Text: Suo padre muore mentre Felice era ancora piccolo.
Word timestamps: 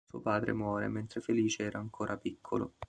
Suo 0.03 0.19
padre 0.19 0.51
muore 0.51 0.87
mentre 0.87 1.21
Felice 1.21 1.61
era 1.63 1.77
ancora 1.77 2.17
piccolo. 2.17 2.73